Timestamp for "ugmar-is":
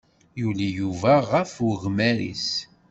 1.69-2.47